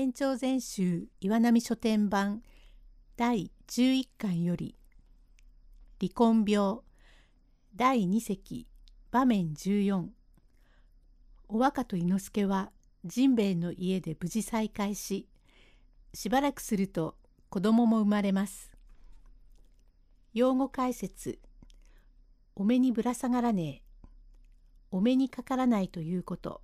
[0.00, 2.40] 天長全集岩波書店版
[3.18, 4.74] 第11巻より
[6.00, 6.78] 離婚病。
[7.76, 8.66] 第2席
[9.10, 10.06] 場面14
[11.48, 12.72] お若と伊之助は
[13.06, 15.28] 甚兵衛の家で無事再会し
[16.14, 17.16] しばらくすると
[17.50, 18.72] 子供も生まれます。
[20.32, 21.40] 用語解説。
[22.56, 24.06] お目にぶら下がらねえ。
[24.92, 26.62] お目にかからないということ。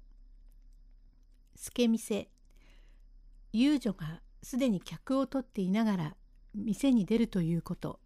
[1.55, 2.36] 助店
[3.59, 6.17] 遊女がすでに客を取っていながら
[6.55, 8.01] 店に出るということ。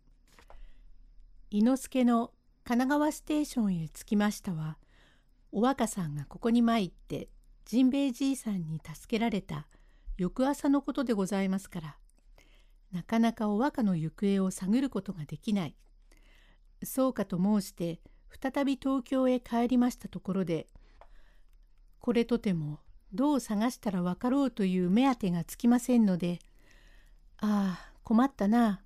[1.50, 2.32] 伊之助の
[2.62, 4.78] 神奈川ステーションへ着きましたは
[5.50, 7.28] お若さんがここに参って
[7.66, 9.66] 甚兵衛じいさんに助けられた
[10.18, 11.96] 翌朝のことでございますから。
[12.92, 15.76] なかなかお若の行方を探ることができない。
[16.84, 18.00] そうかと申して
[18.40, 20.68] 再び東京へ帰りましたところで
[21.98, 22.78] これとても
[23.12, 26.38] どう探したら分かろうという目当てがつきませんので
[27.38, 28.82] ああ困ったな。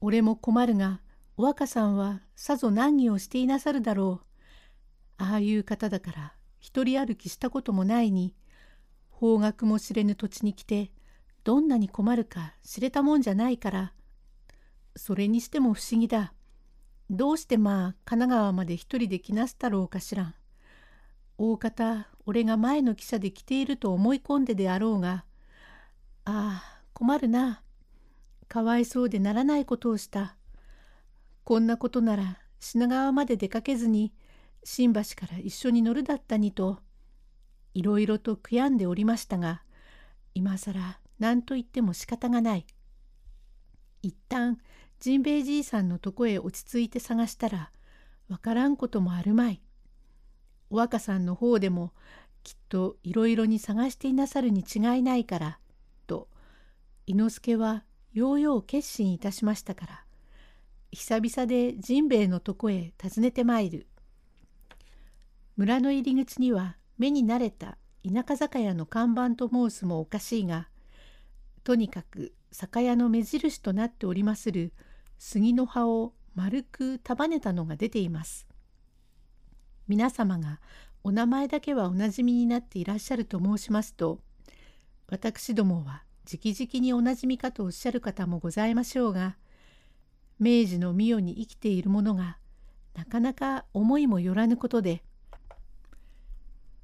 [0.00, 1.00] 俺も困るが
[1.36, 5.22] お若さんはさぞ難儀をしていなさるだろう。
[5.22, 8.34] ああいう方だから一人歩きしたこともないに
[9.10, 10.92] 方角も知れぬ土地に来て
[11.42, 13.92] どんなに困るか知れたもんじゃないから。
[14.96, 16.32] それにしても不思議だ。
[17.10, 20.34] どうしてまあ神奈川まで一人で来なすたろうかしらん。
[21.38, 25.24] 大方俺が前の汽車で来ていると思い込んでであろうが
[26.24, 27.62] ああ困るな。
[28.48, 30.36] かわいそうでならないことをした。
[31.44, 34.12] こんなことなら品川まで出かけずに
[34.64, 36.80] 新橋から一緒に乗るだったにと
[37.72, 39.62] いろいろと悔やんでおりましたが
[40.34, 42.66] 今更何と言っても仕方がない。
[44.02, 44.58] 一旦
[45.00, 47.70] 甚兵衛じいさんのとこへ落ち着いて探したら
[48.28, 49.62] わからんこともあるまい。
[50.70, 51.92] お若さんの方でも
[52.42, 55.58] きっといろいろに探していなさるに違いないから、
[56.06, 56.28] と、
[57.06, 60.04] 伊之助はようよう決心いたしましたから、
[60.90, 63.86] 久々で甚兵衛のとこへ訪ねてまいる。
[65.56, 70.68] 村の入り口には目に慣れた田舎酒屋の看板と申すもおかしいが、
[71.64, 74.72] とにかく酒屋の目印となっておりまする
[75.18, 78.47] 杉の葉を丸く束ねたのが出ています。
[79.88, 80.60] 皆様が
[81.02, 84.20] お名前だけはおなじみになっていらっしゃると申しますと
[85.08, 89.36] 私どもは直々におなじみかとおっしゃる方もございましょうが
[90.38, 92.36] 明治の御代に生きている者が
[92.94, 95.02] なかなか思いもよらぬことで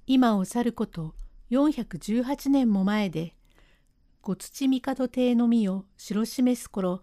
[0.06, 1.14] 今を去ること
[1.50, 3.34] 418年も前で
[4.22, 7.02] 小土帝邸の御を白示す頃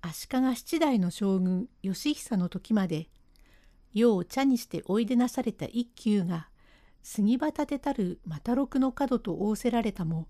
[0.00, 3.08] 足利七代の将軍義久の時まで
[3.92, 6.48] 世を茶にしておいでなされた一休が
[7.02, 10.28] 杉葉立てたる又六の角と仰せられたも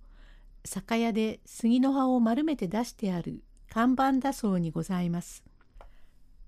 [0.64, 5.44] 酒屋で杉の葉を丸めて出してある看板だそうにございます。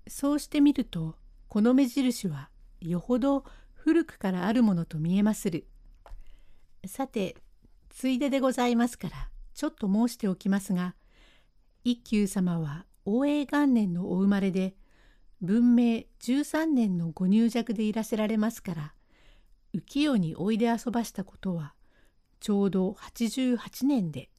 [0.07, 1.15] そうしてみると
[1.47, 2.49] この目印は
[2.81, 5.65] よほど古くからあるものと見えまする。
[6.85, 7.37] さて
[7.89, 10.95] ついででございますからちょっと申しておきますが
[11.83, 14.75] 一休様は応永元年のお生まれで
[15.43, 18.93] 文明13年のご入弱でいらせられますから
[19.75, 21.73] 浮世においで遊ばしたことは
[22.39, 24.29] ちょうど88年で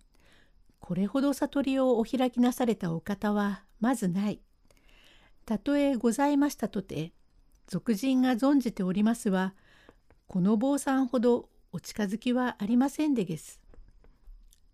[0.81, 4.41] これほど悟りをお開きなされたお方はまずない。
[5.45, 7.13] たとえございましたとて
[7.67, 9.55] 俗人が存じておりますは
[10.27, 13.61] この坊さんほどお近づきはありませんでげす。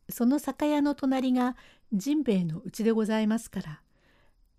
[0.08, 1.56] その酒屋の隣が
[1.92, 3.82] 甚兵衛のうちでございますから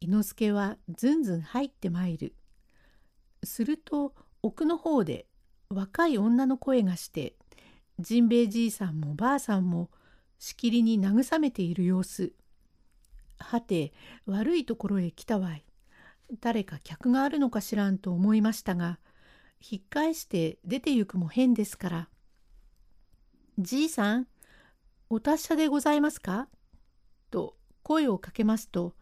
[0.02, 2.34] 伊之助はずんずん入ってまいる。
[3.44, 5.28] すると奥の方で
[5.70, 7.36] 若い女の声がして
[8.02, 9.92] 甚兵衛じいさんもばあさんも
[10.40, 12.34] しきりに慰めている様子。
[13.38, 13.94] はて
[14.26, 15.64] 悪いところへ来たわい。
[16.40, 19.00] 誰か客があるのかしらんと思いましたが
[19.60, 22.10] 引っ返して出て行くも変ですから。
[23.60, 24.28] じいさん
[25.12, 26.48] お達者でございますか?」
[27.30, 28.96] と声をかけますと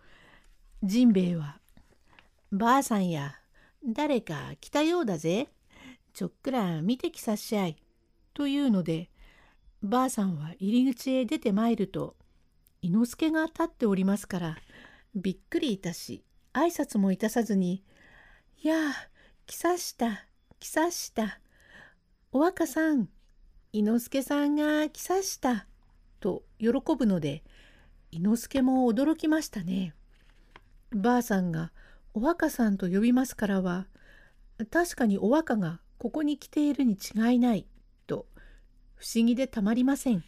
[0.83, 1.59] 甚兵衛は
[2.51, 3.35] 「ばあさんや
[3.85, 5.49] 誰か来たようだぜ。
[6.13, 7.77] ちょっくら見てきさっしゃい」
[8.33, 9.09] というので
[9.81, 12.15] ばあさんは入り口へ出てまいると
[12.81, 14.57] 伊之助が立っておりますから
[15.15, 16.23] びっくりいたし
[16.53, 17.83] 挨拶もいたさずに
[18.63, 19.09] 「やあ
[19.45, 20.25] 来さした
[20.59, 21.39] 来さした。
[22.31, 23.09] お若さん
[23.71, 25.67] 伊之助さんが来さした」
[26.19, 26.67] と喜
[26.97, 27.43] ぶので
[28.11, 29.93] 伊之助も驚きましたね。
[30.91, 31.71] ばあさんが
[32.13, 33.87] お若さんと呼びますからは
[34.71, 37.67] 確かにお若がここに来ているに違いない
[38.07, 38.25] と
[38.95, 40.23] 不思議でたまりません。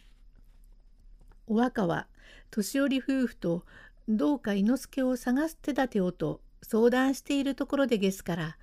[1.46, 2.06] お若は
[2.50, 3.64] 年寄り夫婦と
[4.08, 8.56] どうか伊之助を探す手立てをと相談しているところでですから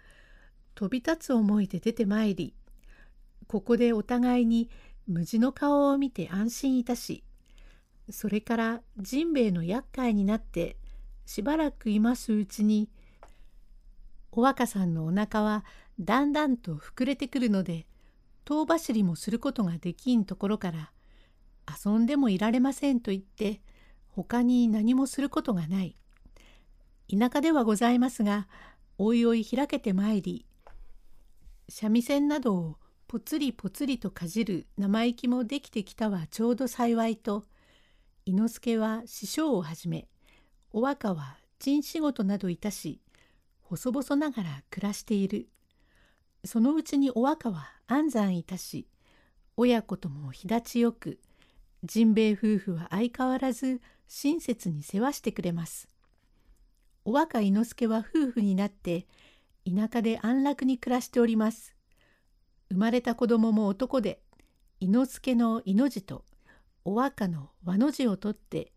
[0.76, 2.54] 飛び立つ思いで出てまいり
[3.48, 4.70] ここでお互いに
[5.08, 7.24] 無事の顔を見て安心いたし
[8.10, 10.78] それからジンベエの厄介になって
[11.30, 12.90] しばらくいますうちに
[14.32, 15.64] お若さんのお腹は
[16.00, 17.86] だんだんと膨れてくるので
[18.46, 20.92] 遠走りもすることができんところから
[21.86, 23.62] 遊んでもいられませんと言って
[24.08, 25.96] 他に何もすることがない。
[27.16, 28.48] 田舎ではございますが
[28.98, 30.48] おいおい開けてまいり
[31.68, 32.78] 三味線などを
[33.08, 37.46] ぽつりぽつりとかじる生意気もできてきたはちょうど幸いと
[38.26, 40.08] 伊之助は師匠をはじめ
[40.72, 43.00] お若は賃仕事などいたし
[43.62, 45.48] 細々ながら暮らしている
[46.46, 48.88] そのうちにお若は安産いたし
[49.58, 51.20] 親子とも日立ちよく
[51.84, 55.88] ジンベエ夫婦は相変わらず親切に世話してくれます。
[57.06, 59.06] お若伊之助は夫婦になって
[59.66, 61.76] 田舎で安楽に暮らしております。
[62.70, 64.22] 生まれた子供も男で
[64.80, 66.26] 伊之助の伊の字と
[66.86, 68.72] お若の和の字を取って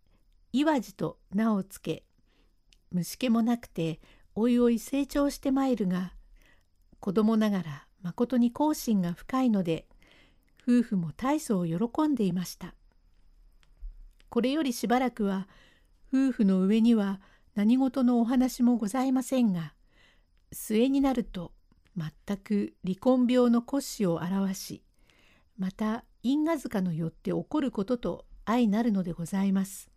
[0.53, 2.05] 岩字と名をつけ
[2.91, 4.01] 虫気もなくて
[4.35, 6.13] おいおい成長してまいるが
[7.01, 9.87] 子供ながらまことに後心が深いので
[10.69, 12.75] 夫婦も大層喜んでいました。
[14.29, 15.49] これよりしばらくは
[16.13, 17.21] 夫婦の上には
[17.55, 19.75] 何事のお話もございませんが
[20.53, 21.53] 末になると
[21.97, 24.83] 全く離婚病の骨子を表し
[25.59, 29.92] また因果塚のよって起こることと相なるのでございます。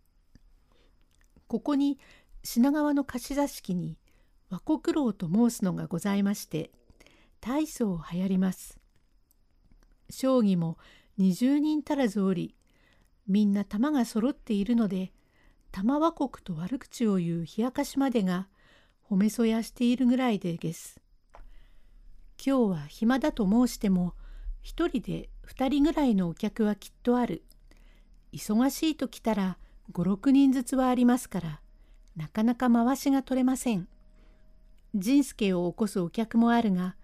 [1.48, 1.98] ここに
[2.42, 3.98] 品川の貸し座敷に
[4.50, 6.70] 和国楼と申すのがございまして
[7.40, 8.78] 大層流行ります。
[10.10, 10.78] 将棋も
[11.18, 12.54] 20人足らずおり
[13.26, 15.12] みんな玉が揃っているので
[15.72, 18.48] 玉和国と悪口を言う冷やかしまでが
[19.08, 21.00] 褒めそやしているぐらいでげす。
[22.44, 24.14] 今日は暇だと申しても
[24.62, 27.44] 一人で二人ぐらいのお客はきっとある。
[28.32, 29.58] 忙しいと来たら
[29.92, 31.60] 五六人ずつはありますから
[32.16, 33.88] なかなか回しが取れません。
[34.94, 36.96] 仁助を起こすお客もあるが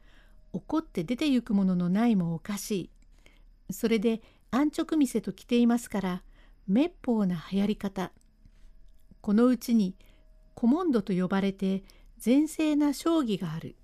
[0.52, 2.90] 怒って出て行くもののないもおかし
[3.68, 3.72] い。
[3.72, 6.22] それで安直店と来ていますから
[6.66, 8.12] 滅法な流行り方。
[9.20, 9.94] このうちに
[10.58, 11.84] 古文土と呼ばれて
[12.24, 13.76] 前世な将棋がある。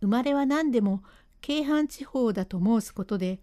[0.00, 1.02] 生まれは何でも
[1.40, 3.40] 京阪地方だと申すことで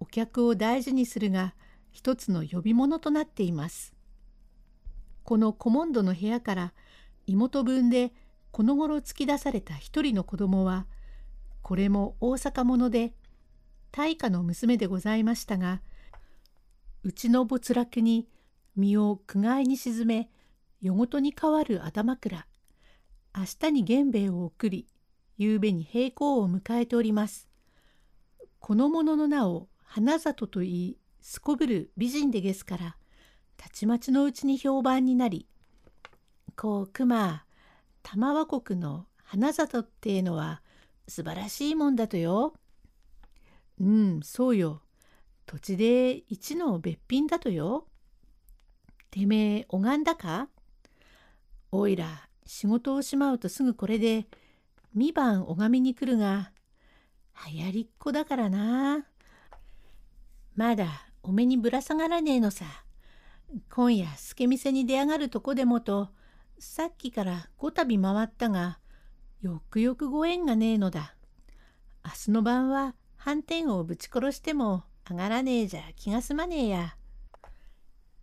[0.00, 1.54] お客を大事にするが
[1.92, 3.94] 一つの呼び物となっています。
[5.22, 6.72] この古文土の部屋から
[7.26, 8.12] 妹分で
[8.50, 10.86] この頃突き出された一人の子供は
[11.62, 13.14] これも大阪者で
[13.92, 15.80] 大家の娘でございましたが
[17.04, 18.28] うちの没落に
[18.74, 20.30] 身を苦界に沈め
[20.80, 22.46] 夜ごとに変わる頭枕
[23.36, 24.86] 明日に源兵衛を送り
[25.38, 27.48] 夕べに平行を迎えております。
[28.60, 32.96] この者の名を花里と言いすこぶる美人でですから
[33.56, 35.46] たちまちのうちに評判になり
[36.56, 37.44] こう熊
[38.02, 40.60] 玉和国の花里っていうのは
[41.06, 42.54] 素晴らしいもんだとよ。
[43.80, 44.82] うん、そうよ。
[45.46, 47.86] 土地で一の別品だとよ。
[49.10, 50.48] てめえ、拝んだか？
[51.70, 54.26] おいら、仕事をしまうとすぐこれで、
[54.94, 56.52] 三晩拝みに来るが、
[57.50, 59.06] 流行りっ子だからな。
[60.54, 62.64] まだお目にぶら下がらねえのさ。
[63.70, 66.10] 今夜、助店に出上がるとこでもと、
[66.58, 68.78] さっきからごたび回ったが、
[69.40, 71.14] よくよくご縁がねえのだ。
[72.04, 76.96] 明日の晩は斑点をぶち殺しても上がらねえじゃ気が済まねえや。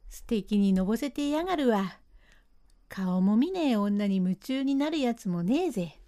[0.10, 2.00] 素敵にのぼせてやがるわ。
[2.90, 6.00] 顔も見ねえ女に夢中になるやつもねえぜ。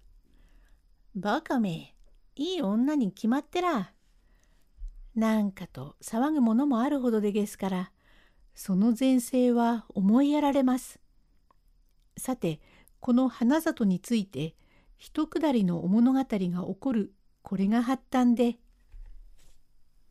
[1.16, 1.96] バカめ、
[2.36, 3.94] いい女に決まってら。
[5.16, 7.92] なんかと騒ぐものもあるほどでげすから、
[8.56, 11.00] その前世は思いやられます。
[12.18, 12.60] さて、
[13.00, 14.56] この花里について、
[14.98, 18.60] 一くだりのお物語が起こるこれが発端で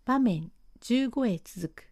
[0.04, 1.89] 場面15へ続く